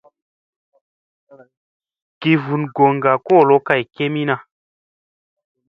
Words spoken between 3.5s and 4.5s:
kay kemina.